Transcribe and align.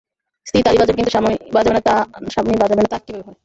স্ত্রী 0.47 0.59
তালি 0.63 0.77
বাজাবে 0.79 0.97
কিন্তু 0.97 1.13
স্বামী 1.13 1.31
বাজাবে 1.53 1.75
না 2.77 2.89
তা 2.89 2.97
কীভাবে 2.99 3.23
হয়? 3.27 3.37